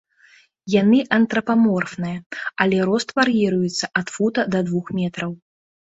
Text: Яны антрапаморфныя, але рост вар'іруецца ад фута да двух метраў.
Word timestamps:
Яны 0.81 0.99
антрапаморфныя, 1.17 2.19
але 2.65 2.77
рост 2.91 3.09
вар'іруецца 3.19 3.85
ад 4.03 4.07
фута 4.15 4.41
да 4.57 4.63
двух 4.71 4.85
метраў. 5.03 5.31